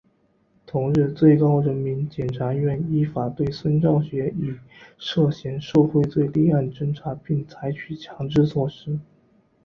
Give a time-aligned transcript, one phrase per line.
[0.65, 4.51] 同日最高人民检察院依法对孙兆学以
[4.97, 8.97] 涉嫌受贿罪立案侦查并采取强制措施。